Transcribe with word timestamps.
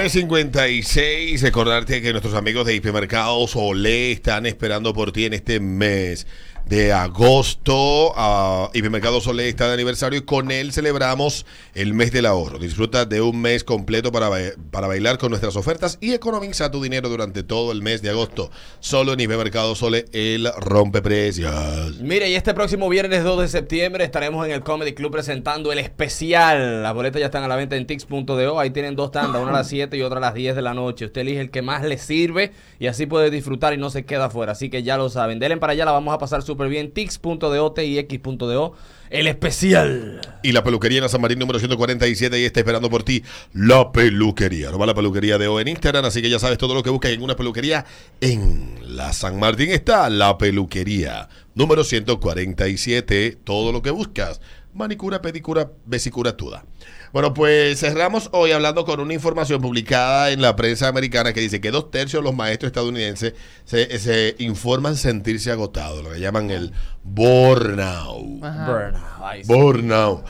9.56, 0.00 1.42
recordarte 1.42 2.00
que 2.00 2.12
nuestros 2.12 2.32
amigos 2.32 2.64
de 2.64 2.74
Hipermercados 2.74 3.54
Olé 3.54 4.12
están 4.12 4.46
esperando 4.46 4.94
por 4.94 5.12
ti 5.12 5.26
en 5.26 5.34
este 5.34 5.60
mes 5.60 6.26
de 6.70 6.92
agosto. 6.92 8.12
Uh, 8.12 8.70
Hipermercados 8.72 9.26
Olé 9.26 9.48
está 9.48 9.66
de 9.66 9.74
aniversario 9.74 10.20
y 10.20 10.22
con 10.22 10.52
él 10.52 10.72
celebramos 10.72 11.44
el 11.74 11.94
mes 11.94 12.12
del 12.12 12.26
ahorro. 12.26 12.60
Disfruta 12.60 13.04
de 13.04 13.20
un 13.20 13.42
mes 13.42 13.64
completo 13.64 14.12
para, 14.12 14.30
para 14.70 14.86
bailar 14.86 15.18
con 15.18 15.30
nuestras 15.30 15.56
ofertas 15.56 15.98
y 16.00 16.12
economiza 16.12 16.70
tu 16.70 16.80
dinero 16.80 17.08
durante 17.08 17.42
todo 17.42 17.72
el 17.72 17.82
mes 17.82 18.02
de 18.02 18.10
agosto. 18.10 18.52
Solo 18.78 19.14
en 19.14 19.20
Hipermercados 19.20 19.82
Olé, 19.82 20.04
el 20.12 20.48
rompe 20.58 21.02
precios. 21.02 21.98
Mire, 21.98 22.30
y 22.30 22.36
este 22.36 22.54
próximo 22.54 22.88
viernes 22.88 23.24
2 23.24 23.40
de 23.40 23.48
septiembre 23.48 24.04
estaremos 24.04 24.46
en 24.46 24.52
el 24.52 24.60
Comedy 24.62 24.92
Club 24.92 25.10
presentando 25.10 25.72
el 25.72 25.80
especial. 25.80 26.84
Las 26.84 26.94
boletas 26.94 27.18
ya 27.18 27.26
están 27.26 27.42
a 27.42 27.48
la 27.48 27.56
venta 27.56 27.74
en 27.74 27.84
tix.do. 27.84 28.60
Ahí 28.60 28.70
tienen 28.70 28.94
dos 28.94 29.10
tandas, 29.10 29.42
una 29.42 29.50
a 29.50 29.54
las 29.54 29.68
7 29.68 29.96
y 29.96 30.02
otra 30.02 30.18
a 30.18 30.20
las 30.20 30.34
10 30.34 30.54
de 30.54 30.62
la 30.62 30.72
noche. 30.72 31.06
Usted 31.06 31.22
elige 31.22 31.40
el 31.40 31.50
que 31.50 31.62
más 31.62 31.82
le 31.82 31.98
sirve 31.98 32.52
y 32.78 32.86
así 32.86 33.06
puede 33.06 33.30
disfrutar 33.30 33.74
y 33.74 33.76
no 33.76 33.90
se 33.90 34.04
queda 34.04 34.26
afuera. 34.26 34.52
Así 34.52 34.70
que 34.70 34.84
ya 34.84 34.96
lo 34.96 35.08
saben. 35.08 35.40
Denle 35.40 35.56
para 35.56 35.72
allá, 35.72 35.84
la 35.84 35.90
vamos 35.90 36.14
a 36.14 36.18
pasar 36.18 36.42
súper 36.42 36.59
bien. 36.68 36.90
Tix.do, 36.90 37.72
Tix.do, 37.72 38.74
el 39.10 39.26
especial. 39.26 40.20
Y 40.42 40.52
la 40.52 40.62
peluquería 40.62 40.98
en 40.98 41.04
la 41.04 41.08
San 41.08 41.20
Martín 41.20 41.38
número 41.38 41.58
147 41.58 42.40
y 42.40 42.44
está 42.44 42.60
esperando 42.60 42.90
por 42.90 43.02
ti 43.02 43.22
la 43.52 43.92
peluquería. 43.92 44.70
No 44.70 44.78
va 44.78 44.86
la 44.86 44.94
peluquería 44.94 45.38
de 45.38 45.48
O 45.48 45.60
en 45.60 45.68
Instagram, 45.68 46.04
así 46.04 46.22
que 46.22 46.30
ya 46.30 46.38
sabes 46.38 46.58
todo 46.58 46.74
lo 46.74 46.82
que 46.82 46.90
buscas 46.90 47.12
en 47.12 47.22
una 47.22 47.36
peluquería. 47.36 47.84
En 48.20 48.78
la 48.96 49.12
San 49.12 49.38
Martín 49.38 49.70
está 49.70 50.10
la 50.10 50.38
peluquería 50.38 51.28
número 51.54 51.84
147. 51.84 53.38
Todo 53.44 53.72
lo 53.72 53.82
que 53.82 53.90
buscas. 53.90 54.40
Manicura, 54.72 55.20
pedicura, 55.20 55.70
vesicura, 55.84 56.36
toda. 56.36 56.64
Bueno, 57.12 57.34
pues 57.34 57.80
cerramos 57.80 58.28
hoy 58.32 58.52
hablando 58.52 58.84
con 58.84 59.00
una 59.00 59.12
información 59.12 59.60
publicada 59.60 60.30
en 60.30 60.40
la 60.40 60.54
prensa 60.54 60.86
americana 60.86 61.32
que 61.32 61.40
dice 61.40 61.60
que 61.60 61.72
dos 61.72 61.90
tercios 61.90 62.22
de 62.22 62.24
los 62.28 62.36
maestros 62.36 62.68
estadounidenses 62.68 63.34
se, 63.64 63.98
se 63.98 64.36
informan 64.38 64.96
sentirse 64.96 65.50
agotados, 65.50 66.04
lo 66.04 66.12
que 66.12 66.20
llaman 66.20 66.52
el 66.52 66.72
burnout. 67.02 68.40
Burnout. 68.40 69.46
Burnout. 69.46 70.24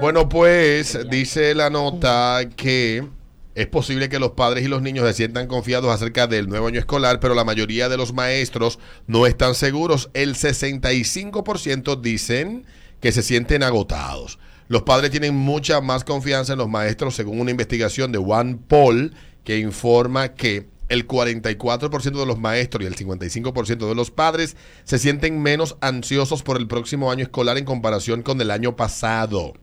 Bueno, 0.00 0.28
pues 0.28 0.98
dice 1.10 1.54
la 1.54 1.68
nota 1.68 2.48
que 2.56 3.06
es 3.54 3.66
posible 3.66 4.08
que 4.08 4.18
los 4.18 4.30
padres 4.30 4.64
y 4.64 4.68
los 4.68 4.80
niños 4.80 5.06
se 5.06 5.12
sientan 5.12 5.46
confiados 5.46 5.92
acerca 5.92 6.26
del 6.26 6.48
nuevo 6.48 6.68
año 6.68 6.78
escolar, 6.78 7.20
pero 7.20 7.34
la 7.34 7.44
mayoría 7.44 7.90
de 7.90 7.98
los 7.98 8.14
maestros 8.14 8.78
no 9.06 9.26
están 9.26 9.54
seguros. 9.54 10.08
El 10.14 10.34
65% 10.34 12.00
dicen 12.00 12.64
que 13.02 13.12
se 13.12 13.22
sienten 13.22 13.62
agotados. 13.62 14.38
Los 14.68 14.82
padres 14.84 15.10
tienen 15.10 15.34
mucha 15.34 15.82
más 15.82 16.04
confianza 16.04 16.54
en 16.54 16.60
los 16.60 16.70
maestros, 16.70 17.14
según 17.14 17.40
una 17.40 17.50
investigación 17.50 18.12
de 18.12 18.18
One 18.18 18.58
Poll 18.68 19.12
que 19.44 19.58
informa 19.58 20.28
que 20.32 20.68
el 20.88 21.06
44% 21.06 22.20
de 22.20 22.26
los 22.26 22.38
maestros 22.38 22.84
y 22.84 22.86
el 22.86 22.96
55% 22.96 23.88
de 23.88 23.94
los 23.94 24.10
padres 24.10 24.56
se 24.84 24.98
sienten 24.98 25.42
menos 25.42 25.76
ansiosos 25.80 26.42
por 26.42 26.56
el 26.56 26.68
próximo 26.68 27.10
año 27.10 27.24
escolar 27.24 27.58
en 27.58 27.64
comparación 27.64 28.22
con 28.22 28.40
el 28.40 28.50
año 28.50 28.76
pasado. 28.76 29.54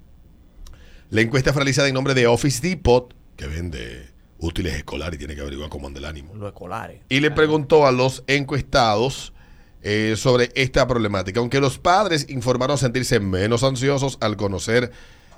La 1.09 1.21
encuesta 1.21 1.53
fue 1.53 1.61
realizada 1.61 1.87
en 1.87 1.93
nombre 1.93 2.13
de 2.13 2.27
Office 2.27 2.67
Depot, 2.67 3.15
que 3.37 3.47
vende 3.47 4.09
útiles 4.37 4.73
escolares 4.75 5.15
y 5.15 5.19
tiene 5.19 5.35
que 5.35 5.41
averiguar 5.41 5.69
cómo 5.69 5.87
anda 5.87 5.99
el 5.99 6.05
ánimo. 6.05 6.35
Los 6.35 6.49
escolares. 6.49 7.01
Y 7.07 7.21
le 7.21 7.31
preguntó 7.31 7.87
a 7.87 7.91
los 7.91 8.23
encuestados 8.27 9.33
eh, 9.81 10.15
sobre 10.17 10.51
esta 10.55 10.87
problemática. 10.87 11.39
Aunque 11.39 11.61
los 11.61 11.79
padres 11.79 12.25
informaron 12.29 12.77
sentirse 12.77 13.19
menos 13.19 13.63
ansiosos 13.63 14.17
al 14.21 14.35
conocer, 14.35 14.91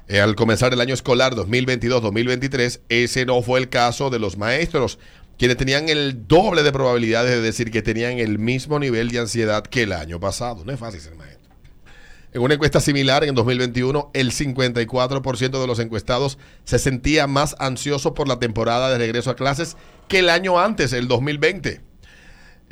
eh, 0.08 0.20
al 0.20 0.36
comenzar 0.36 0.74
el 0.74 0.82
año 0.82 0.94
escolar 0.94 1.36
2022-2023, 1.36 2.82
ese 2.90 3.26
no 3.26 3.42
fue 3.42 3.60
el 3.60 3.70
caso 3.70 4.10
de 4.10 4.20
los 4.20 4.38
maestros, 4.38 4.98
quienes 5.38 5.58
tenían 5.58 5.90
el 5.90 6.28
doble 6.28 6.64
de 6.64 6.72
probabilidades 6.72 7.32
de 7.32 7.42
decir 7.42 7.72
que 7.72 7.82
tenían 7.82 8.20
el 8.20 8.40
mismo 8.40 8.80
nivel 8.80 9.10
de 9.10 9.20
ansiedad 9.20 9.64
que 9.64 9.84
el 9.84 9.94
año 9.94 10.20
pasado. 10.20 10.66
No 10.66 10.72
es 10.72 10.80
fácil 10.80 11.02
ser 11.02 11.16
maestro. 11.16 11.42
En 12.34 12.42
una 12.42 12.54
encuesta 12.54 12.80
similar 12.80 13.24
en 13.24 13.36
2021, 13.36 14.12
el 14.14 14.32
54% 14.32 15.62
de 15.62 15.68
los 15.68 15.80
encuestados 15.80 16.38
se 16.64 16.80
sentía 16.80 17.28
más 17.28 17.56
ansioso 17.60 18.14
por 18.14 18.28
la 18.28 18.40
temporada 18.40 18.90
de 18.90 18.98
regreso 18.98 19.30
a 19.30 19.36
clases 19.36 19.76
que 20.08 20.20
el 20.20 20.30
año 20.30 20.60
antes, 20.60 20.94
el 20.94 21.08
2020. 21.08 21.91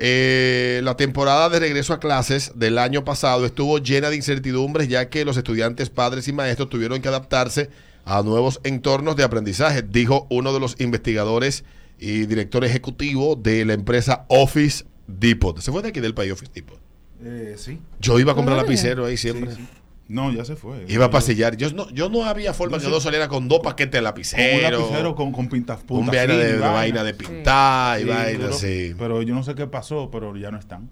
Eh, 0.02 0.80
la 0.86 0.96
temporada 0.96 1.50
de 1.50 1.60
regreso 1.60 1.92
a 1.92 2.00
clases 2.00 2.54
del 2.56 2.78
año 2.78 3.04
pasado 3.04 3.46
estuvo 3.46 3.80
llena 3.80 4.10
de 4.10 4.16
incertidumbres 4.16 4.88
ya 4.88 5.10
que 5.10 5.26
los 5.26 5.36
estudiantes, 5.36 5.90
padres 5.90 6.30
y 6.30 6.32
maestros 6.32 6.70
tuvieron 6.70 7.02
que 7.02 7.10
adaptarse 7.10 7.70
a 8.06 8.24
nuevos 8.24 8.62
entornos 8.64 9.18
de 9.18 9.26
aprendizaje, 9.26 9.82
dijo 9.82 10.26
uno 10.30 10.54
de 10.54 10.62
los 10.62 10.80
investigadores 10.80 11.66
y 12.00 12.28
director 12.28 12.64
ejecutivo 12.64 13.36
de 13.36 13.66
la 13.66 13.74
empresa 13.74 14.26
Office 14.30 14.86
Depot. 15.06 15.60
¿Se 15.60 15.70
fue 15.70 15.82
de 15.82 15.90
aquí 15.90 16.00
del 16.00 16.14
país 16.14 16.32
Office 16.32 16.52
Depot? 16.56 16.80
Eh, 17.22 17.56
sí. 17.58 17.80
Yo 18.00 18.18
iba 18.20 18.32
a 18.32 18.36
comprar 18.36 18.56
lapicero 18.56 19.06
ahí 19.06 19.18
siempre. 19.18 19.52
Sí, 19.52 19.58
sí. 19.58 19.79
No, 20.10 20.34
ya 20.34 20.44
se 20.44 20.56
fue. 20.56 20.86
Iba 20.88 21.06
a 21.06 21.12
pasillar. 21.12 21.56
Yo 21.56 21.70
no, 21.72 21.88
yo 21.92 22.10
no 22.10 22.26
había 22.26 22.52
forma 22.54 22.78
No 22.78 22.84
que 22.84 22.90
yo 22.90 23.00
saliera 23.00 23.28
con 23.30 23.48
dos 23.48 23.60
paquetes 23.60 23.92
de 23.92 23.98
Con 24.00 24.02
un 24.02 24.04
lapicero. 24.06 24.80
lapicero 24.80 25.16
con, 25.16 25.32
con 25.32 25.48
pintas 25.50 25.80
un 25.82 25.86
puntas 25.86 26.16
vaina 26.16 26.34
finas 26.34 26.48
de, 26.52 26.58
vaina 26.58 27.04
de 27.04 27.14
pintar 27.14 28.00
y 28.00 28.04
Sí, 28.04 28.10
vaina 28.10 28.40
pero- 28.40 28.56
así. 28.56 28.96
Pero 28.98 29.22
yo 29.22 29.36
no 29.36 29.44
sé 29.44 29.54
qué 29.56 29.68
pasó, 29.68 30.10
pero 30.12 30.36
ya 30.36 30.50
no 30.50 30.58
están. 30.58 30.90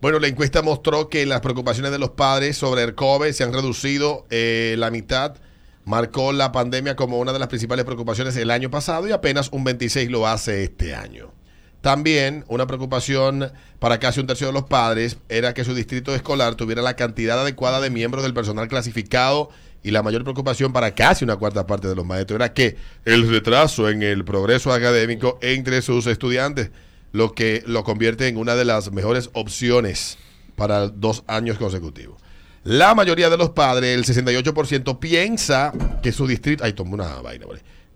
Bueno, 0.00 0.18
la 0.18 0.26
encuesta 0.28 0.60
mostró 0.62 1.08
que 1.08 1.24
las 1.24 1.40
preocupaciones 1.40 1.92
de 1.92 1.98
los 1.98 2.10
padres 2.10 2.56
sobre 2.56 2.82
el 2.82 2.94
COVID 2.96 3.30
se 3.30 3.44
han 3.44 3.52
reducido 3.52 4.26
eh, 4.30 4.74
la 4.78 4.90
mitad. 4.90 5.36
Marcó 5.84 6.32
la 6.32 6.52
pandemia 6.52 6.96
como 6.96 7.18
una 7.18 7.32
de 7.32 7.38
las 7.38 7.48
principales 7.48 7.84
preocupaciones 7.84 8.36
el 8.36 8.50
año 8.50 8.70
pasado 8.70 9.08
y 9.08 9.12
apenas 9.12 9.48
un 9.52 9.64
26 9.64 10.10
lo 10.10 10.26
hace 10.26 10.64
este 10.64 10.94
año. 10.94 11.30
También 11.88 12.44
una 12.48 12.66
preocupación 12.66 13.50
para 13.78 13.98
casi 13.98 14.20
un 14.20 14.26
tercio 14.26 14.48
de 14.48 14.52
los 14.52 14.64
padres 14.64 15.16
era 15.30 15.54
que 15.54 15.64
su 15.64 15.74
distrito 15.74 16.14
escolar 16.14 16.54
tuviera 16.54 16.82
la 16.82 16.96
cantidad 16.96 17.40
adecuada 17.40 17.80
de 17.80 17.88
miembros 17.88 18.22
del 18.24 18.34
personal 18.34 18.68
clasificado 18.68 19.48
y 19.82 19.90
la 19.90 20.02
mayor 20.02 20.22
preocupación 20.22 20.74
para 20.74 20.94
casi 20.94 21.24
una 21.24 21.36
cuarta 21.36 21.66
parte 21.66 21.88
de 21.88 21.94
los 21.94 22.04
maestros 22.04 22.36
era 22.40 22.52
que 22.52 22.76
el 23.06 23.26
retraso 23.26 23.88
en 23.88 24.02
el 24.02 24.22
progreso 24.26 24.70
académico 24.70 25.38
entre 25.40 25.80
sus 25.80 26.06
estudiantes, 26.06 26.70
lo 27.12 27.32
que 27.32 27.62
lo 27.64 27.84
convierte 27.84 28.28
en 28.28 28.36
una 28.36 28.54
de 28.54 28.66
las 28.66 28.92
mejores 28.92 29.30
opciones 29.32 30.18
para 30.56 30.88
dos 30.88 31.24
años 31.26 31.56
consecutivos. 31.56 32.20
La 32.64 32.94
mayoría 32.94 33.30
de 33.30 33.38
los 33.38 33.48
padres, 33.48 33.96
el 33.96 34.04
68%, 34.04 34.98
piensa 34.98 35.72
que 36.02 36.12
su 36.12 36.26
distrito... 36.26 36.64
Ay, 36.64 36.74
tomé 36.74 36.92
una 36.92 37.22
vaina. 37.22 37.46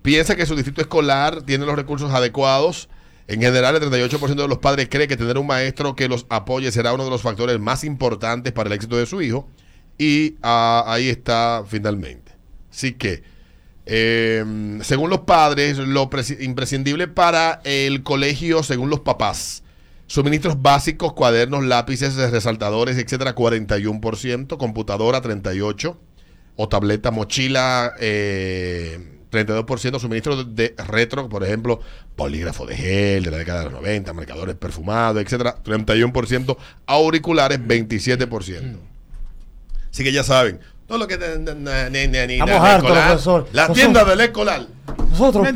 Piensa 0.01 0.35
que 0.35 0.47
su 0.47 0.55
distrito 0.57 0.81
escolar 0.81 1.43
tiene 1.43 1.67
los 1.67 1.77
recursos 1.77 2.11
adecuados. 2.11 2.89
En 3.29 3.41
general, 3.41 3.77
el 3.77 3.83
38% 3.83 4.35
de 4.35 4.49
los 4.49 4.59
padres 4.59 4.89
cree 4.91 5.09
que 5.09 5.17
tener 5.17 5.39
un 5.39 5.47
maestro 5.47 5.95
que 5.95 6.09
los 6.09 6.27
apoye 6.29 6.73
será 6.73 6.93
uno 6.93 7.05
de 7.05 7.11
los 7.11 7.23
factores 7.23 7.59
más 7.61 7.85
importantes 7.85 8.53
para 8.53 8.69
el 8.69 8.75
éxito 8.75 8.97
de 8.97 9.07
su 9.07 9.23
hijo. 9.23 9.49
Y 9.99 10.37
ah, 10.43 10.85
ahí 10.87 11.09
está 11.09 11.65
finalmente. 11.67 12.33
Así 12.71 12.93
que, 12.93 13.23
eh, 13.87 14.45
según 14.83 15.11
los 15.11 15.21
padres, 15.21 15.79
lo 15.79 16.11
imprescindible 16.41 17.09
para 17.09 17.61
el 17.65 18.03
colegio, 18.03 18.63
según 18.63 18.91
los 18.91 19.01
papás, 19.01 19.63
suministros 20.07 20.61
básicos, 20.61 21.13
cuadernos, 21.13 21.65
lápices, 21.65 22.17
resaltadores, 22.17 22.99
etcétera, 22.99 23.35
41%, 23.35 24.57
computadora, 24.57 25.23
38%, 25.23 25.97
o 26.57 26.69
tableta, 26.69 27.11
mochila, 27.11 27.95
eh, 27.99 29.12
32%, 29.33 29.99
suministros 29.99 30.55
de, 30.55 30.69
de 30.69 30.85
retro, 30.85 31.29
por 31.29 31.43
ejemplo, 31.43 31.81
polígrafo 32.15 32.67
de 32.67 32.77
gel 32.77 33.25
de 33.25 33.31
la 33.31 33.39
década 33.39 33.61
de 33.61 33.65
los 33.67 33.75
90, 33.75 34.13
marcadores 34.13 34.55
perfumados, 34.55 35.23
etcétera, 35.23 35.57
31%, 35.65 36.57
auriculares, 36.87 37.59
27%. 37.59 38.77
Así 39.91 40.05
que 40.05 40.13
ya 40.13 40.23
saben, 40.23 40.61
todo 40.87 40.99
lo 40.99 41.09
que... 41.09 41.15
Estamos 41.15 42.61
hartos, 42.61 42.91
profesor. 42.91 43.49
La 43.53 43.73
tienda 43.73 44.05
del 44.05 44.21
escolar. 44.21 44.67
Nosotros, 45.11 45.47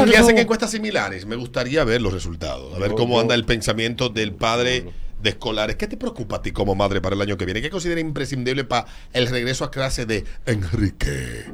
Aquí 0.00 0.14
hacen 0.14 0.38
encuestas 0.38 0.70
similares. 0.70 1.26
Me 1.26 1.36
gustaría 1.36 1.84
ver 1.84 2.02
los 2.02 2.12
resultados, 2.12 2.74
a 2.74 2.78
ver 2.78 2.92
cómo 2.92 3.20
anda 3.20 3.34
el 3.34 3.44
pensamiento 3.44 4.08
del 4.08 4.32
padre 4.32 4.86
de 5.22 5.30
escolares. 5.30 5.76
¿Qué 5.76 5.86
te 5.86 5.96
preocupa 5.96 6.36
a 6.36 6.42
ti 6.42 6.52
como 6.52 6.74
madre 6.74 7.00
para 7.00 7.14
el 7.14 7.22
año 7.22 7.36
que 7.36 7.44
viene? 7.44 7.62
¿Qué 7.62 7.70
considera 7.70 8.00
imprescindible 8.00 8.64
para 8.64 8.86
el 9.12 9.28
regreso 9.28 9.64
a 9.64 9.70
clase 9.70 10.06
de 10.06 10.24
Enrique? 10.46 11.46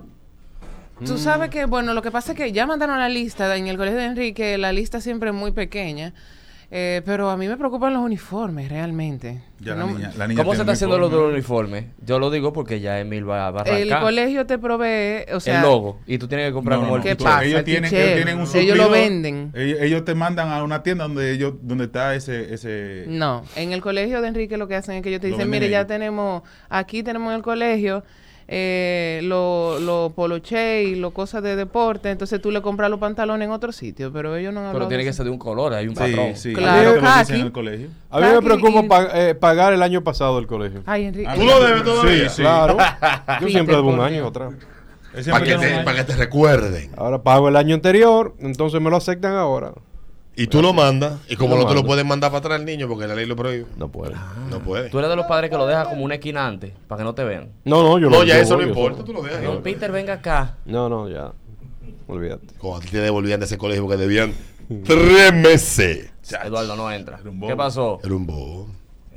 Tú 1.05 1.17
sabes 1.19 1.51
que, 1.51 1.65
bueno, 1.67 1.95
lo 1.95 2.03
que 2.03 2.11
pasa 2.11 2.33
es 2.33 2.39
que 2.39 2.53
ya 2.53 2.67
mandaron 2.67 2.99
la 2.99 3.09
lista 3.09 3.55
en 3.57 3.69
el 3.69 3.77
colegio 3.77 3.99
de 3.99 4.07
Enrique, 4.07 4.59
la 4.59 4.73
lista 4.73 5.01
siempre 5.01 5.31
es 5.31 5.35
muy 5.35 5.53
pequeña, 5.53 6.13
eh, 6.71 7.03
pero 7.07 7.31
a 7.31 7.37
mí 7.37 7.47
me 7.49 7.57
preocupan 7.57 7.95
los 7.95 8.03
uniformes, 8.03 8.69
realmente. 8.69 9.43
Ya 9.61 9.75
No- 9.75 9.87
la 9.87 9.93
niña, 9.93 10.13
la 10.19 10.27
niña 10.29 10.43
¿Cómo 10.43 10.55
se 10.55 10.61
está 10.61 10.73
haciendo 10.73 10.99
lo 10.99 11.09
del 11.09 11.19
uniforme. 11.33 11.79
uniforme? 11.79 12.05
Yo 12.05 12.19
lo 12.19 12.31
digo 12.31 12.53
porque 12.53 12.81
ya 12.81 12.99
Emil 13.01 13.29
va, 13.29 13.47
a 13.47 13.51
el 13.51 13.57
arrancar. 13.93 14.03
colegio 14.03 14.45
te 14.47 14.59
provee, 14.59 15.25
o 15.33 15.41
sea, 15.41 15.57
el 15.57 15.63
logo. 15.63 16.01
Y 16.07 16.19
tú 16.19 16.27
tienes 16.29 16.49
que 16.49 16.53
comprar 16.53 16.79
No, 16.79 16.85
como 16.85 16.97
no. 16.99 17.03
el 17.03 17.09
¿Qué 17.09 17.17
Tú- 17.17 17.25
pasa? 17.25 17.45
Ellos 17.45 17.61
El 17.61 17.65
tienen, 17.65 17.95
ellos 17.95 18.15
tienen 18.15 18.39
un 18.41 18.49
Ellos 18.57 18.77
lo 18.77 18.91
venden. 18.91 19.53
Ellos, 19.55 19.79
ellos 19.81 20.05
te 20.05 20.15
mandan 20.15 20.51
a 20.51 20.63
una 20.65 20.83
tienda 20.83 21.05
donde 21.05 21.33
ellos, 21.33 21.55
donde 21.63 21.85
está 21.85 22.15
ese, 22.17 22.53
ese. 22.53 23.05
No, 23.09 23.45
en 23.57 23.73
el 23.73 23.81
colegio 23.81 24.21
de 24.21 24.29
Enrique 24.29 24.57
lo 24.59 24.69
que 24.69 24.75
hacen 24.75 24.97
es 24.97 25.03
que 25.03 25.09
ellos 25.09 25.21
te 25.21 25.29
dicen, 25.29 25.49
mire, 25.49 25.71
ya 25.71 25.87
tenemos, 25.87 26.43
aquí 26.69 27.03
tenemos 27.03 27.31
en 27.31 27.37
el 27.37 27.43
colegio 27.43 28.05
eh, 28.51 29.21
los 29.25 29.81
lo 29.83 30.11
poloche 30.17 30.83
y 30.85 30.95
los 30.95 31.13
cosas 31.13 31.43
de 31.43 31.55
deporte, 31.55 32.11
entonces 32.11 32.41
tú 32.41 32.51
le 32.51 32.63
compras 32.63 32.89
los 32.91 32.99
pantalones 32.99 33.45
en 33.47 33.53
otro 33.53 33.73
sitio, 33.73 34.11
pero 34.13 34.35
ellos 34.37 34.55
no 34.55 34.67
han 34.67 34.73
Pero 34.73 34.89
tiene 34.89 35.05
que 35.05 35.13
ser 35.13 35.27
de 35.27 35.31
un 35.31 35.39
color, 35.39 35.75
hay 35.75 35.87
un 35.87 35.95
Sí, 35.95 36.01
patrón. 36.01 36.35
sí. 36.35 36.53
Claro, 36.55 36.95
lo 36.97 37.01
Kaki. 37.03 37.33
en 37.35 37.41
el 37.43 37.53
colegio. 37.53 37.89
A 38.11 38.21
mí 38.21 38.27
me 38.27 38.41
preocupa 38.43 38.81
y- 38.81 38.89
pa- 38.89 39.09
eh, 39.13 39.35
pagar 39.35 39.75
el 39.75 39.83
año 39.83 40.03
pasado 40.03 40.37
del 40.37 40.47
colegio. 40.47 40.83
Ay, 40.87 41.05
Enrique. 41.05 41.31
¿Tú 41.35 41.45
lo 41.45 41.63
debes 41.63 41.85
todavía? 41.85 42.29
Sí, 42.31 42.37
sí. 42.37 42.43
Claro. 42.43 42.77
Yo 42.79 42.85
Fíjate, 43.27 43.51
siempre 43.51 43.77
debo 43.77 43.91
un 43.91 44.01
año 44.01 44.27
atrás. 44.27 44.55
Para 45.31 45.45
que, 45.45 45.55
te, 45.57 45.83
para 45.85 45.97
que 45.99 46.05
te 46.05 46.17
recuerden. 46.17 46.91
Ahora 46.97 47.23
pago 47.23 47.49
el 47.49 47.57
año 47.57 47.75
anterior, 47.75 48.35
entonces 48.41 48.81
me 48.81 48.89
lo 48.89 48.97
aceptan 48.97 49.33
ahora. 49.35 49.73
Y 50.39 50.47
tú 50.47 50.63
lo 50.63 50.73
mandas. 50.73 51.19
Y 51.29 51.35
como 51.35 51.57
no 51.57 51.67
te 51.67 51.75
lo 51.75 51.85
pueden 51.85 52.07
mandar 52.07 52.31
para 52.31 52.39
atrás 52.39 52.61
al 52.61 52.65
niño 52.65 52.87
porque 52.87 53.09
la 53.09 53.15
ley 53.15 53.27
lo 53.27 53.35
prohíbe. 53.35 53.67
No 53.77 53.89
puedo. 53.89 54.13
No 54.49 54.61
puede. 54.61 54.89
Tú 54.89 54.99
eres 54.99 55.11
de 55.11 55.17
los 55.17 55.27
padres 55.27 55.51
que 55.51 55.57
lo 55.57 55.67
dejas 55.67 55.89
como 55.89 56.05
una 56.05 56.15
esquina 56.15 56.47
antes, 56.47 56.73
para 56.87 57.01
que 57.01 57.05
no 57.05 57.15
te 57.15 57.25
vean. 57.25 57.51
No, 57.65 57.83
no, 57.83 57.99
yo 57.99 58.09
No, 58.09 58.19
lo 58.19 58.25
ya 58.25 58.37
yo 58.37 58.43
eso 58.43 58.53
no 58.57 58.61
voy, 58.61 58.69
importa. 58.69 59.05
Tú 59.05 59.13
lo 59.13 59.23
dejas. 59.23 59.43
Don 59.43 59.63
Peter, 59.63 59.91
venga 59.91 60.15
acá. 60.15 60.57
No, 60.65 60.89
no, 60.89 61.09
ya. 61.09 61.33
Olvídate. 62.07 62.55
Como 62.59 62.77
a 62.77 62.81
ti 62.81 62.89
te 62.89 63.01
devolvían 63.01 63.41
de 63.41 63.47
ese 63.47 63.59
colegio 63.59 63.85
porque 63.85 63.99
debían 63.99 64.33
tres 64.85 65.35
meses. 65.35 66.11
Eduardo 66.45 66.77
no 66.77 66.91
entra. 66.93 67.21
¿Qué 67.47 67.57
pasó? 67.57 67.99
Era 68.05 68.15
un 68.15 68.27
bobo. 68.27 68.69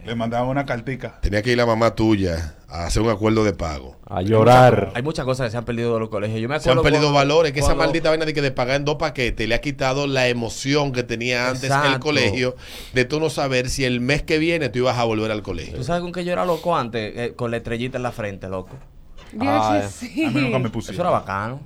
Le 0.05 0.15
mandaba 0.15 0.47
una 0.47 0.65
cartica. 0.65 1.19
Tenía 1.21 1.41
que 1.43 1.51
ir 1.51 1.57
la 1.57 1.65
mamá 1.67 1.93
tuya 1.95 2.55
a 2.67 2.85
hacer 2.85 3.03
un 3.03 3.09
acuerdo 3.09 3.43
de 3.43 3.53
pago. 3.53 3.97
A 4.07 4.21
llorar. 4.23 4.91
Hay 4.95 5.03
muchas 5.03 5.25
cosas 5.25 5.45
que 5.47 5.51
se 5.51 5.57
han 5.57 5.65
perdido 5.65 5.93
de 5.93 5.99
los 5.99 6.09
colegios. 6.09 6.41
Yo 6.41 6.49
me 6.49 6.59
Se 6.59 6.69
han 6.69 6.77
acuerdo 6.79 6.83
perdido 6.83 7.11
cuando- 7.13 7.33
valores. 7.35 7.51
Que 7.51 7.59
esa 7.59 7.75
maldita 7.75 8.09
vaina 8.09 8.25
de 8.25 8.33
que 8.33 8.41
de 8.41 8.51
pagar 8.51 8.77
en 8.77 8.85
dos 8.85 8.95
paquetes 8.95 9.47
le 9.47 9.53
ha 9.53 9.61
quitado 9.61 10.07
la 10.07 10.27
emoción 10.27 10.91
que 10.91 11.03
tenía 11.03 11.49
antes 11.49 11.69
el 11.71 11.99
colegio 11.99 12.55
de 12.93 13.05
tú 13.05 13.19
no 13.19 13.29
saber 13.29 13.69
si 13.69 13.85
el 13.85 14.01
mes 14.01 14.23
que 14.23 14.39
viene 14.39 14.69
tú 14.69 14.79
ibas 14.79 14.97
a 14.97 15.03
volver 15.03 15.29
al 15.31 15.43
colegio. 15.43 15.75
¿Tú 15.77 15.83
sabes 15.83 16.01
con 16.01 16.11
qué 16.11 16.25
yo 16.25 16.31
era 16.33 16.45
loco 16.45 16.75
antes? 16.75 17.13
Eh, 17.15 17.33
con 17.35 17.51
la 17.51 17.57
estrellita 17.57 17.97
en 17.97 18.03
la 18.03 18.11
frente, 18.11 18.49
loco. 18.49 18.75
Ah, 19.39 19.83
sí. 19.89 20.25
A 20.25 20.31
mí 20.31 20.41
nunca 20.41 20.57
me 20.59 20.69
pusieron. 20.69 20.95
Eso 20.95 21.01
era 21.03 21.11
bacano. 21.11 21.61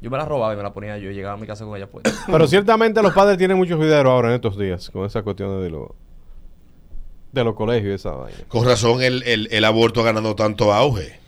Yo 0.00 0.10
me 0.10 0.18
la 0.18 0.26
robaba 0.26 0.52
y 0.52 0.56
me 0.58 0.62
la 0.62 0.72
ponía 0.74 0.98
yo. 0.98 1.10
y 1.10 1.14
Llegaba 1.14 1.34
a 1.34 1.38
mi 1.38 1.46
casa 1.46 1.64
con 1.64 1.74
ella 1.76 1.86
puesta. 1.86 2.12
Pero 2.26 2.46
ciertamente 2.46 3.00
los 3.02 3.14
padres 3.14 3.38
tienen 3.38 3.56
muchos 3.56 3.80
videos 3.80 4.04
ahora 4.04 4.28
en 4.28 4.34
estos 4.34 4.58
días 4.58 4.90
con 4.90 5.06
esa 5.06 5.22
cuestión 5.22 5.62
de 5.62 5.70
los 5.70 5.88
de 7.34 7.44
los 7.44 7.54
colegios 7.54 7.96
esa 8.00 8.12
vaina. 8.12 8.38
Con 8.48 8.64
razón 8.64 9.02
el, 9.02 9.22
el- 9.24 9.48
el 9.50 9.64
aborto 9.64 10.00
ha 10.00 10.04
ganado 10.04 10.34
tanto 10.36 10.72
auge. 10.72 11.18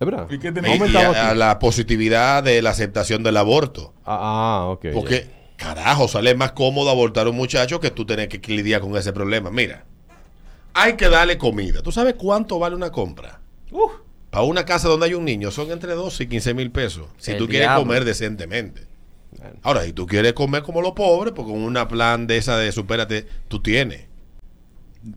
¿Es 0.00 0.06
verdad? 0.06 0.26
¿Y 0.30 0.38
qué? 0.38 0.52
Y, 0.52 0.96
a- 0.96 1.30
a 1.30 1.34
la 1.34 1.58
positividad 1.58 2.42
de 2.42 2.62
la 2.62 2.70
aceptación 2.70 3.22
del 3.22 3.36
aborto. 3.36 3.92
Ah, 4.04 4.18
ah, 4.62 4.66
ok. 4.70 4.86
Porque, 4.94 5.26
carajo, 5.56 6.06
sale 6.08 6.34
más 6.34 6.52
cómodo 6.52 6.90
abortar 6.90 7.26
a 7.26 7.30
un 7.30 7.36
muchacho 7.36 7.80
que 7.80 7.90
tú 7.90 8.06
tener 8.06 8.28
que 8.28 8.38
lidiar 8.52 8.80
con 8.80 8.96
ese 8.96 9.12
problema. 9.12 9.50
Mira, 9.50 9.84
hay 10.74 10.94
que 10.94 11.08
darle 11.08 11.36
comida. 11.38 11.82
¿Tú 11.82 11.90
sabes 11.92 12.14
cuánto 12.16 12.58
vale 12.58 12.76
una 12.76 12.90
compra? 12.92 13.40
Para 14.30 14.44
una 14.44 14.64
casa 14.64 14.88
donde 14.88 15.06
hay 15.06 15.14
un 15.14 15.24
niño 15.24 15.50
son 15.50 15.70
entre 15.70 15.94
12 15.94 16.24
y 16.24 16.26
15 16.28 16.54
mil 16.54 16.70
pesos. 16.70 17.06
Si 17.18 17.32
El 17.32 17.38
tú 17.38 17.46
quieres 17.48 17.66
diablo. 17.68 17.84
comer 17.84 18.04
decentemente. 18.04 18.86
Ahora, 19.62 19.84
si 19.84 19.92
tú 19.92 20.06
quieres 20.06 20.32
comer 20.32 20.62
como 20.62 20.80
los 20.82 20.92
pobres, 20.92 21.32
pues 21.34 21.46
con 21.46 21.58
una 21.58 21.88
plan 21.88 22.26
de 22.26 22.36
esa 22.38 22.56
de 22.56 22.70
supérate, 22.72 23.26
tú 23.48 23.60
tienes. 23.60 24.06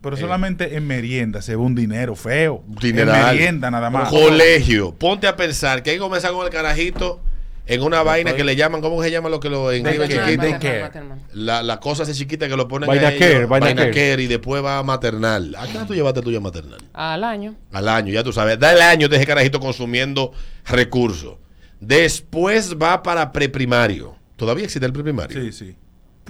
Pero 0.01 0.17
solamente 0.17 0.75
en 0.75 0.87
merienda 0.87 1.41
se 1.41 1.55
ve 1.55 1.61
un 1.61 1.75
dinero 1.75 2.15
feo. 2.15 2.63
Dineral. 2.67 3.15
En 3.15 3.35
merienda 3.35 3.71
nada 3.71 3.89
más. 3.89 4.09
Colegio. 4.09 4.93
Ponte 4.93 5.27
a 5.27 5.35
pensar 5.35 5.83
que 5.83 5.91
hay 5.91 5.95
que 5.97 6.01
comenzar 6.01 6.31
con 6.31 6.45
el 6.45 6.51
carajito 6.51 7.21
en 7.67 7.83
una 7.83 8.03
vaina 8.03 8.35
que 8.35 8.43
le 8.43 8.55
llaman, 8.55 8.81
¿cómo 8.81 9.01
se 9.03 9.11
llama 9.11 9.29
lo 9.29 9.39
que 9.39 9.49
lo 9.49 9.71
en 9.71 9.83
Daycare, 9.83 10.07
chiquito? 10.07 10.41
daycare. 10.41 10.81
Maternal, 10.81 11.09
maternal. 11.09 11.45
La, 11.45 11.63
la 11.63 11.79
cosa 11.79 12.03
esa 12.03 12.13
chiquita 12.13 12.47
que 12.47 12.57
lo 12.57 12.67
ponen 12.67 12.87
Vaina 12.87 13.07
a 13.07 13.11
ellos, 13.11 13.27
care, 13.27 13.45
vaina 13.45 13.65
vaina 13.67 13.81
care. 13.83 13.93
care, 13.93 14.23
y 14.23 14.27
después 14.27 14.63
va 14.63 14.79
a 14.79 14.83
maternal. 14.83 15.55
¿A 15.57 15.67
qué 15.67 15.77
edad 15.77 15.87
tú 15.87 15.93
llevaste 15.93 16.21
tuya 16.21 16.39
maternal? 16.39 16.79
Al 16.93 17.23
año. 17.23 17.55
Al 17.71 17.87
año, 17.87 18.11
ya 18.11 18.23
tú 18.23 18.33
sabes. 18.33 18.59
Da 18.59 18.73
el 18.73 18.81
año 18.81 19.07
de 19.07 19.17
ese 19.17 19.25
carajito 19.25 19.59
consumiendo 19.59 20.33
recursos. 20.65 21.35
Después 21.79 22.75
va 22.75 23.03
para 23.03 23.31
preprimario. 23.31 24.15
¿Todavía 24.35 24.65
existe 24.65 24.85
el 24.85 24.93
preprimario? 24.93 25.39
Sí, 25.39 25.51
sí. 25.51 25.75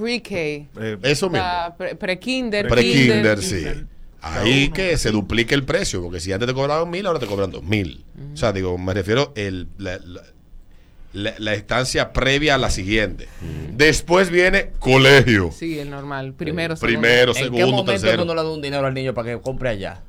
Pre-K. 0.01 0.29
Eh, 0.35 0.97
Eso 1.03 1.29
mismo. 1.29 1.45
Pre- 1.77 1.95
Pre-kinder. 1.95 2.67
Pre-kinder, 2.67 3.39
kinder. 3.39 3.41
sí. 3.41 3.85
Ahí 4.23 4.69
que 4.69 4.97
se 4.97 5.09
duplica 5.11 5.55
el 5.55 5.63
precio, 5.63 6.01
porque 6.01 6.19
si 6.19 6.31
antes 6.31 6.47
te 6.47 6.53
cobraban 6.53 6.89
mil, 6.89 7.05
ahora 7.07 7.19
te 7.19 7.25
cobran 7.25 7.49
dos 7.51 7.63
mil. 7.63 8.03
O 8.33 8.37
sea, 8.37 8.51
digo, 8.53 8.77
me 8.77 8.93
refiero 8.93 9.31
el, 9.35 9.67
la, 9.79 9.97
la- 10.05 10.21
la- 11.13 11.33
la 11.39 11.53
estancia 11.53 12.13
previa 12.13 12.55
a 12.55 12.57
la 12.59 12.69
siguiente. 12.69 13.27
Después 13.73 14.29
viene 14.29 14.69
colegio. 14.79 15.51
Sí, 15.51 15.79
el 15.79 15.89
normal. 15.89 16.33
Primero, 16.33 16.75
segundo. 16.75 16.99
Primero, 17.01 17.31
¿En 17.31 17.37
qué 17.37 17.43
segundo, 17.45 17.67
momento 17.77 17.91
tercero. 17.93 18.23
uno 18.23 18.35
le 18.35 18.43
da 18.43 18.49
un 18.51 18.61
dinero 18.61 18.85
al 18.85 18.93
niño 18.93 19.13
para 19.13 19.31
que 19.31 19.41
compre 19.41 19.69
allá? 19.69 20.01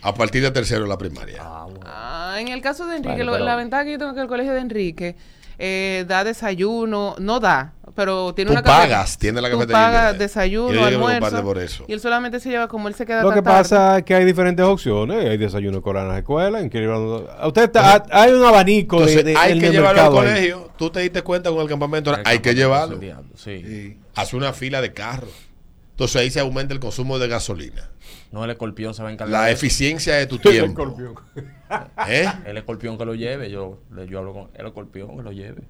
A 0.00 0.14
partir 0.14 0.42
de 0.42 0.50
tercero 0.50 0.86
la 0.86 0.98
primaria. 0.98 1.38
Ah, 1.40 1.66
bueno. 1.68 1.80
Ah, 1.86 2.36
en 2.40 2.48
el 2.48 2.60
caso 2.62 2.86
de 2.86 2.96
Enrique, 2.96 3.10
Vale, 3.18 3.24
lo- 3.24 3.32
pero- 3.32 3.44
la 3.44 3.54
ventaja 3.56 3.84
que 3.84 3.92
yo 3.92 3.98
tengo 3.98 4.10
es 4.12 4.16
que 4.16 4.22
el 4.22 4.28
colegio 4.28 4.52
de 4.54 4.60
Enrique 4.60 5.14
eh, 5.58 6.04
da 6.08 6.24
desayuno, 6.24 7.14
no 7.20 7.38
da, 7.38 7.74
pero 7.94 8.34
tiene 8.34 8.48
Tú 8.50 8.52
una 8.54 8.62
café- 8.62 8.82
pagas, 8.88 9.18
tiene 9.18 9.40
la 9.40 9.48
tú 9.50 9.56
cafetería. 9.56 9.82
pagas 9.82 10.12
Yo 10.14 10.18
desayuno, 10.18 10.84
a 10.84 10.86
almuerzo. 10.88 11.06
preocuparte 11.20 11.42
por 11.42 11.58
eso. 11.58 11.84
Y 11.88 11.92
él 11.92 12.00
solamente 12.00 12.40
se 12.40 12.50
lleva 12.50 12.68
como 12.68 12.88
él 12.88 12.94
se 12.94 13.04
queda 13.06 13.22
Lo 13.22 13.28
tan 13.30 13.38
que 13.38 13.42
tarde. 13.42 13.58
pasa 13.58 13.98
es 13.98 14.04
que 14.04 14.14
hay 14.14 14.24
diferentes 14.24 14.64
opciones. 14.64 15.26
Hay 15.28 15.36
desayuno 15.38 15.78
escolar 15.78 16.02
en 16.04 16.08
las 16.10 16.18
escuelas. 16.18 16.64
Usted 16.64 17.62
está- 17.64 18.04
hay 18.10 18.32
un 18.32 18.44
abanico 18.44 18.96
de, 18.96 19.12
Entonces, 19.12 19.24
de- 19.24 19.36
hay 19.36 19.58
que 19.58 19.70
llevarlo 19.70 19.88
al 20.02 20.10
mercado 20.12 20.20
ahí. 20.20 20.26
colegio. 20.28 20.70
Tú 20.76 20.90
te 20.90 21.00
diste 21.00 21.22
cuenta 21.22 21.50
con 21.50 21.60
el 21.60 21.68
campamento. 21.68 22.14
El 22.14 22.22
hay 22.24 22.38
que 22.40 22.54
llevarlo. 22.54 22.98
Sí. 23.36 23.50
y- 23.50 23.96
Hace 24.14 24.36
una 24.36 24.52
fila 24.52 24.80
de 24.82 24.92
carros. 24.92 25.30
Entonces 25.92 26.16
ahí 26.16 26.30
se 26.30 26.40
aumenta 26.40 26.74
el 26.74 26.80
consumo 26.80 27.18
de 27.18 27.28
gasolina. 27.28 27.88
No, 28.32 28.44
el 28.44 28.50
escorpión 28.50 28.94
se 28.94 29.02
va 29.02 29.10
a 29.10 29.12
encargar. 29.12 29.40
La 29.40 29.46
de 29.46 29.52
eficiencia 29.52 30.16
de 30.16 30.26
tu 30.26 30.34
El 30.42 30.42
tiempo. 30.42 30.82
escorpión. 30.82 31.14
¿Eh? 32.08 32.26
El 32.46 32.56
escorpión 32.56 32.98
que 32.98 33.04
lo 33.04 33.14
lleve. 33.14 33.50
Yo, 33.50 33.78
yo 34.08 34.18
hablo 34.18 34.32
con 34.32 34.50
el 34.54 34.66
escorpión 34.66 35.16
que 35.16 35.22
lo 35.22 35.32
lleve. 35.32 35.62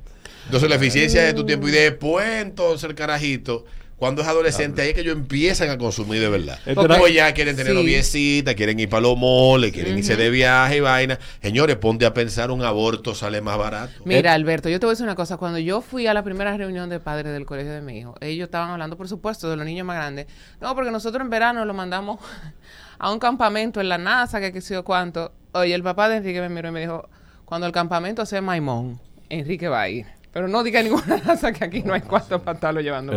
Entonces 0.46 0.68
la 0.68 0.76
eficiencia 0.76 1.22
de 1.22 1.34
tu 1.34 1.44
tiempo. 1.44 1.68
Y 1.68 1.72
después 1.72 2.26
entonces 2.40 2.88
el 2.88 2.94
carajito, 2.94 3.64
cuando 4.02 4.22
es 4.22 4.26
adolescente, 4.26 4.82
ahí 4.82 4.88
es 4.88 4.94
que 4.94 5.02
ellos 5.02 5.14
empiezan 5.14 5.70
a 5.70 5.78
consumir 5.78 6.20
de 6.20 6.28
verdad. 6.28 6.58
Este 6.58 6.74
Porque 6.74 6.96
pues 6.96 7.14
ya 7.14 7.32
quieren 7.34 7.54
tener 7.54 7.72
Sí. 7.72 7.78
noviecita, 7.78 8.52
quieren 8.56 8.80
ir 8.80 8.88
para 8.88 9.02
los 9.02 9.16
moles, 9.16 9.70
quieren 9.70 9.96
irse 9.96 10.16
de 10.16 10.28
viaje 10.28 10.78
y 10.78 10.80
vaina. 10.80 11.20
Señores, 11.40 11.76
ponte 11.76 12.04
a 12.04 12.12
pensar, 12.12 12.50
un 12.50 12.64
aborto 12.64 13.14
sale 13.14 13.40
más 13.40 13.56
barato. 13.56 13.92
Mira, 14.04 14.32
Alberto, 14.34 14.68
yo 14.68 14.80
te 14.80 14.86
voy 14.86 14.90
a 14.90 14.94
decir 14.94 15.04
una 15.04 15.14
cosa. 15.14 15.36
Cuando 15.36 15.60
yo 15.60 15.82
fui 15.82 16.08
a 16.08 16.14
la 16.14 16.24
primera 16.24 16.56
reunión 16.56 16.90
de 16.90 16.98
padres 16.98 17.32
del 17.32 17.46
colegio 17.46 17.70
de 17.70 17.80
mi 17.80 17.96
hijo, 17.98 18.16
ellos 18.20 18.46
estaban 18.46 18.70
hablando, 18.70 18.96
por 18.96 19.06
supuesto, 19.06 19.48
de 19.48 19.54
los 19.54 19.64
niños 19.64 19.86
más 19.86 19.94
grandes. 19.94 20.26
No, 20.60 20.74
porque 20.74 20.90
nosotros 20.90 21.22
en 21.22 21.30
verano 21.30 21.64
lo 21.64 21.72
mandamos 21.72 22.18
a 22.98 23.12
un 23.12 23.20
campamento 23.20 23.80
en 23.80 23.88
la 23.88 23.98
NASA, 23.98 24.40
que 24.40 24.52
qué 24.52 24.60
sé 24.60 24.74
yo 24.74 24.82
cuánto. 24.82 25.30
Oye, 25.52 25.74
el 25.74 25.84
papá 25.84 26.08
de 26.08 26.16
Enrique 26.16 26.40
me 26.40 26.48
miró 26.48 26.70
y 26.70 26.72
me 26.72 26.80
dijo, 26.80 27.08
cuando 27.44 27.68
el 27.68 27.72
campamento 27.72 28.26
sea 28.26 28.42
Maimón, 28.42 28.98
Enrique 29.28 29.68
va 29.68 29.82
a 29.82 29.88
ir. 29.90 30.06
Pero 30.32 30.48
no 30.48 30.62
diga 30.62 30.82
ninguna 30.84 31.18
NASA 31.18 31.52
que 31.52 31.62
aquí 31.64 31.82
no 31.82 31.92
hay 31.92 32.00
cuarto 32.00 32.42
para 32.42 32.54
estarlo 32.54 32.80
llevando. 32.80 33.12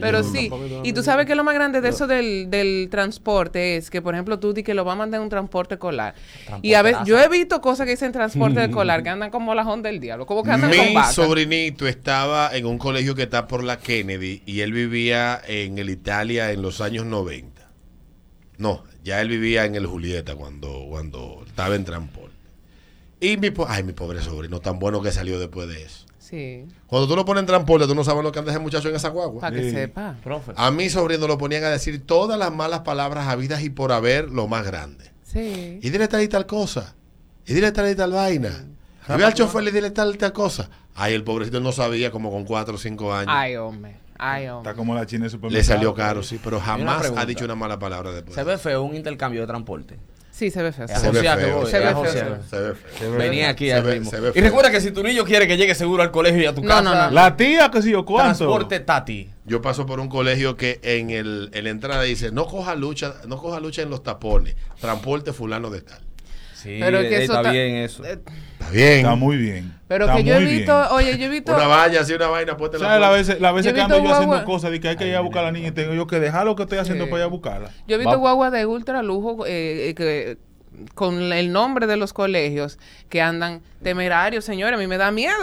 Pero 0.00 0.18
sí, 0.32 0.48
y 0.84 0.92
tú 0.92 1.02
sabes 1.02 1.24
que 1.26 1.34
lo 1.34 1.42
más 1.42 1.54
grande 1.54 1.80
de 1.80 1.88
eso 1.88 2.06
del, 2.06 2.50
del 2.50 2.88
transporte 2.90 3.76
es 3.76 3.88
que, 3.90 4.02
por 4.02 4.14
ejemplo, 4.14 4.38
tú 4.38 4.52
di 4.52 4.62
que 4.62 4.74
lo 4.74 4.84
va 4.84 4.92
a 4.92 4.96
mandar 4.96 5.18
en 5.20 5.24
un 5.24 5.30
transporte 5.30 5.74
escolar. 5.76 6.14
Y 6.62 6.74
a 6.74 6.82
veces, 6.82 7.00
yo 7.06 7.18
he 7.18 7.28
visto 7.28 7.60
cosas 7.62 7.86
que 7.86 7.92
dicen 7.92 8.12
transporte 8.12 8.62
escolar 8.64 9.02
que 9.02 9.08
andan 9.08 9.30
como 9.30 9.54
la 9.54 9.62
honda 9.62 9.88
del 9.88 10.00
diablo, 10.00 10.26
como 10.26 10.42
que 10.42 10.50
andan 10.50 10.70
con 10.70 10.88
Mi 10.88 10.94
sobrinito 11.14 11.86
estaba 11.88 12.54
en 12.54 12.66
un 12.66 12.76
colegio 12.76 13.14
que 13.14 13.22
está 13.22 13.46
por 13.48 13.64
la 13.64 13.78
Kennedy 13.78 14.42
y 14.44 14.60
él 14.60 14.72
vivía 14.72 15.40
en 15.46 15.78
el 15.78 15.88
Italia 15.88 16.52
en 16.52 16.60
los 16.60 16.82
años 16.82 17.06
90. 17.06 17.68
No, 18.58 18.84
ya 19.02 19.22
él 19.22 19.28
vivía 19.28 19.64
en 19.64 19.74
el 19.76 19.86
Julieta 19.86 20.34
cuando, 20.34 20.84
cuando 20.90 21.42
estaba 21.46 21.74
en 21.74 21.84
transporte. 21.86 22.34
Y 23.18 23.38
mi, 23.38 23.50
po- 23.50 23.66
ay, 23.68 23.82
mi 23.82 23.92
pobre 23.94 24.20
sobrino, 24.20 24.60
tan 24.60 24.78
bueno 24.78 25.00
que 25.00 25.10
salió 25.10 25.38
después 25.38 25.66
de 25.68 25.82
eso. 25.84 26.04
Sí, 26.30 26.64
Cuando 26.86 27.08
tú 27.08 27.16
lo 27.16 27.24
pones 27.24 27.40
en 27.40 27.46
transporte, 27.46 27.88
tú 27.88 27.94
no 27.96 28.04
sabes 28.04 28.22
lo 28.22 28.30
que 28.30 28.38
anda 28.38 28.52
ese 28.52 28.60
muchacho 28.60 28.88
en 28.88 28.94
esa 28.94 29.08
guagua. 29.08 29.40
para 29.40 29.56
que 29.56 29.64
Sí. 29.64 29.70
sepa. 29.72 30.14
Profe. 30.22 30.52
A 30.56 30.70
mi 30.70 30.88
sobrino 30.88 31.26
lo 31.26 31.36
ponían 31.38 31.64
a 31.64 31.70
decir 31.70 32.06
todas 32.06 32.38
las 32.38 32.52
malas 32.52 32.80
palabras 32.80 33.26
habidas 33.26 33.62
y 33.64 33.70
por 33.70 33.90
haber 33.90 34.30
lo 34.30 34.46
más 34.46 34.64
grande. 34.64 35.10
Sí. 35.24 35.80
Y 35.82 35.90
dile 35.90 36.06
tal 36.08 36.22
y 36.22 36.28
tal 36.28 36.46
cosa. 36.46 36.94
Y 37.46 37.52
dile 37.54 37.72
tal 37.72 37.90
y 37.90 37.96
tal 37.96 38.12
vaina. 38.12 38.64
Y 39.08 39.12
ve 39.18 39.24
al 39.24 39.34
chofer 39.34 39.64
y 39.64 39.70
dile 39.72 39.90
tal 39.90 40.14
y 40.14 40.18
tal 40.18 40.32
cosa. 40.32 40.70
Ay, 40.94 41.14
el 41.14 41.24
pobrecito 41.24 41.58
no 41.60 41.72
sabía 41.72 42.10
como 42.12 42.30
con 42.30 42.44
4 42.44 42.74
o 42.74 42.78
5 42.78 43.12
años. 43.12 43.32
Ay, 43.36 43.56
hombre. 43.56 43.96
Ay, 44.22 44.42
Está 44.44 44.56
hombre. 44.56 44.74
como 44.74 44.94
la 44.94 45.06
china 45.06 45.20
de 45.24 45.28
Le 45.28 45.30
supermercado. 45.30 45.64
salió 45.74 45.94
caro, 45.94 46.22
sí, 46.22 46.38
pero 46.44 46.60
jamás 46.60 47.10
ha 47.16 47.24
dicho 47.26 47.44
una 47.44 47.54
mala 47.54 47.78
palabra 47.78 48.12
después. 48.12 48.34
Se 48.34 48.44
ve 48.44 48.58
feo 48.58 48.82
un 48.82 48.94
intercambio 48.94 49.40
de 49.40 49.46
transporte. 49.46 49.98
Sí, 50.40 50.50
se 50.50 50.62
ve 50.62 50.72
feo. 50.72 50.88
Se 50.88 50.94
ve 51.10 51.20
feo, 51.20 51.66
se 51.66 51.78
ve 51.78 52.74
feo. 52.74 53.12
Venía 53.18 53.50
aquí 53.50 53.70
al 53.70 53.84
ritmo. 53.84 54.10
Y 54.34 54.40
recuerda 54.40 54.70
que 54.70 54.80
si 54.80 54.90
tu 54.90 55.02
niño 55.02 55.22
quiere 55.26 55.46
que 55.46 55.58
llegue 55.58 55.74
seguro 55.74 56.02
al 56.02 56.10
colegio 56.10 56.40
y 56.40 56.46
a 56.46 56.54
tu 56.54 56.62
No, 56.62 56.68
casa, 56.68 56.82
no, 56.82 56.94
no. 56.94 57.10
La 57.10 57.36
tía, 57.36 57.70
que 57.70 57.82
sí 57.82 57.90
yo 57.90 58.06
cuánto. 58.06 58.38
transporte 58.38 58.80
Tati. 58.80 59.28
Yo 59.44 59.60
paso 59.60 59.84
por 59.84 60.00
un 60.00 60.08
colegio 60.08 60.56
que 60.56 60.80
en, 60.82 61.10
el, 61.10 61.50
en 61.52 61.64
la 61.64 61.70
entrada 61.70 62.04
dice, 62.04 62.32
no 62.32 62.46
coja 62.46 62.74
lucha, 62.74 63.16
no 63.26 63.36
coja 63.36 63.60
lucha 63.60 63.82
en 63.82 63.90
los 63.90 64.02
tapones, 64.02 64.56
transporte 64.80 65.34
fulano 65.34 65.68
de 65.68 65.82
tal. 65.82 66.00
Sí, 66.62 66.78
Pero 66.80 67.00
que 67.00 67.16
eh, 67.16 67.22
eso 67.24 67.36
está 67.36 67.50
bien 67.50 67.74
eso. 67.76 68.04
eh, 68.04 68.18
Está 68.58 68.70
bien. 68.70 68.98
Está 68.98 69.14
muy 69.14 69.36
bien. 69.36 69.72
Pero 69.88 70.04
Está 70.04 70.16
que 70.18 70.24
yo 70.24 70.34
he 70.34 70.40
muy 70.40 70.44
visto, 70.56 70.76
bien. 70.76 70.88
oye, 70.92 71.18
yo 71.18 71.24
he 71.24 71.28
visto. 71.28 71.54
Una 71.54 71.66
valla, 71.66 72.00
así 72.02 72.12
una 72.12 72.26
vaina, 72.28 72.56
ponte 72.56 72.78
la 72.78 72.84
¿Sabes? 72.86 73.00
La 73.00 73.08
puerta. 73.08 73.16
veces, 73.28 73.40
la 73.40 73.52
veces 73.52 73.72
que 73.72 73.80
ando 73.80 74.02
yo 74.04 74.12
haciendo 74.12 74.44
cosas 74.44 74.70
de 74.70 74.78
que 74.80 74.88
hay 74.88 74.96
que 74.96 75.08
ir 75.08 75.16
a 75.16 75.20
buscar 75.20 75.42
a 75.42 75.46
la 75.46 75.52
niña 75.52 75.68
y 75.68 75.72
tengo 75.72 75.94
yo 75.94 76.06
que 76.06 76.20
dejar 76.20 76.44
lo 76.44 76.54
que 76.56 76.64
estoy 76.64 76.78
haciendo 76.78 77.04
Sí. 77.04 77.10
para 77.10 77.22
ir 77.22 77.24
a 77.24 77.28
buscarla. 77.28 77.70
Yo 77.88 77.94
he 77.96 77.98
visto 77.98 78.10
Va- 78.12 78.16
guaguas 78.18 78.52
de 78.52 78.66
ultra 78.66 79.02
lujo 79.02 79.46
eh, 79.46 79.88
eh, 79.90 79.94
que 79.94 80.36
con 80.94 81.32
el 81.32 81.50
nombre 81.52 81.86
de 81.86 81.96
los 81.96 82.12
colegios 82.12 82.78
que 83.08 83.20
andan 83.20 83.62
temerarios, 83.82 84.44
señores, 84.44 84.74
a 84.74 84.78
mí 84.80 84.86
me 84.86 84.98
da 84.98 85.10
miedo. 85.10 85.34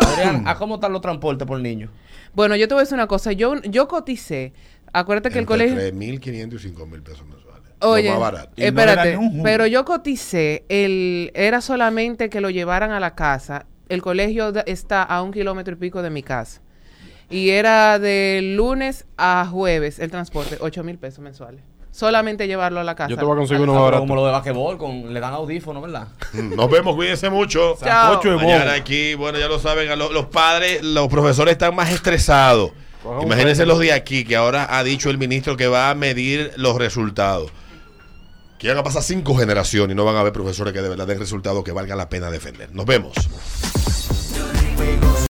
¿a 0.45 0.55
cómo 0.55 0.75
están 0.75 0.93
los 0.93 1.01
transportes 1.01 1.47
por 1.47 1.59
niño? 1.59 1.89
Bueno, 2.33 2.55
yo 2.55 2.67
te 2.67 2.75
voy 2.75 2.81
a 2.81 2.83
decir 2.83 2.93
una 2.95 3.07
cosa, 3.07 3.31
yo, 3.31 3.55
yo 3.63 3.87
coticé, 3.87 4.53
acuérdate 4.93 5.29
que 5.31 5.39
el 5.39 5.45
colegio... 5.45 5.75
3.500 5.77 6.63
y 6.65 6.71
5.000 6.73 7.03
pesos 7.03 7.25
mensuales. 7.27 7.63
Oye, 7.81 8.05
Lo 8.09 8.19
más 8.19 8.31
barato. 8.31 8.51
No 8.57 8.63
espérate, 8.65 9.19
pero 9.43 9.67
yo 9.67 9.85
coticé, 9.85 10.65
el, 10.69 11.31
era 11.35 11.61
solamente 11.61 12.29
que 12.29 12.41
lo 12.41 12.49
llevaran 12.49 12.91
a 12.91 12.99
la 12.99 13.13
casa. 13.15 13.65
El 13.89 14.01
colegio 14.01 14.51
da- 14.51 14.61
está 14.65 15.03
a 15.03 15.21
un 15.21 15.31
kilómetro 15.31 15.73
y 15.73 15.77
pico 15.77 16.01
de 16.01 16.09
mi 16.09 16.23
casa. 16.23 16.61
Y 17.29 17.49
era 17.49 17.99
de 17.99 18.53
lunes 18.55 19.05
a 19.17 19.47
jueves 19.51 19.99
el 19.99 20.09
transporte, 20.09 20.57
8 20.59 20.83
mil 20.83 20.97
pesos 20.97 21.19
mensuales. 21.19 21.61
Solamente 21.91 22.47
llevarlo 22.47 22.79
a 22.79 22.83
la 22.83 22.95
casa. 22.95 23.09
Yo 23.09 23.17
te 23.17 23.25
voy 23.25 23.33
a 23.33 23.37
conseguir 23.37 23.63
uno 23.63 23.77
Ah, 23.77 23.81
barato. 23.81 24.01
como 24.01 24.15
lo 24.15 24.25
de 24.25 24.31
basquetbol, 24.31 24.77
con, 24.77 25.13
le 25.13 25.19
dan 25.19 25.33
audífonos, 25.33 25.81
¿verdad? 25.81 26.07
Nos 26.33 26.69
vemos, 26.69 26.95
cuídense 26.95 27.29
mucho. 27.29 27.75
Chao. 27.83 28.21
Mañana 28.37 28.73
aquí, 28.73 29.15
bueno, 29.15 29.39
ya 29.39 29.47
lo 29.47 29.59
saben, 29.59 29.87
los 29.97 30.25
padres, 30.27 30.83
los 30.83 31.07
profesores 31.09 31.53
están 31.53 31.75
más 31.75 31.91
estresados. 31.91 32.71
Coja 33.07 33.23
Imagínense 33.25 33.65
los 33.65 33.79
de 33.79 33.93
aquí, 33.93 34.25
que 34.25 34.35
ahora 34.35 34.77
ha 34.77 34.83
dicho 34.83 35.09
el 35.09 35.17
ministro 35.17 35.55
que 35.55 35.67
va 35.67 35.89
a 35.89 35.95
medir 35.95 36.51
los 36.57 36.75
resultados. 36.75 37.51
Que 38.59 38.69
van 38.69 38.77
a 38.77 38.83
pasar 38.83 39.03
cinco 39.03 39.35
generaciones 39.35 39.93
y 39.93 39.95
no 39.95 40.03
van 40.03 40.15
a 40.15 40.21
haber 40.21 40.33
profesores 40.33 40.73
que 40.73 40.81
de 40.81 40.89
verdad 40.89 41.07
den 41.07 41.19
resultados 41.19 41.63
que 41.63 41.71
valga 41.71 41.95
la 41.95 42.09
pena 42.09 42.29
defender. 42.31 42.73
Nos 42.73 42.85
vemos. 42.85 43.13